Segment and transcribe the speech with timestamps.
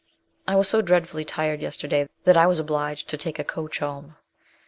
[0.47, 4.15] I was so dreadfully tired yesterday that I was obliged to take a coach home.